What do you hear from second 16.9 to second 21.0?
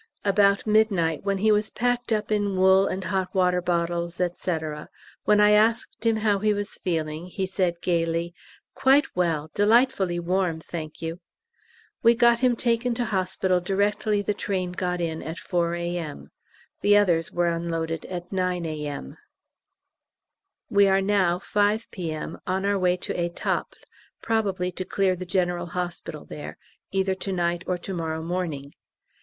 others were unloaded at 9 A.M. We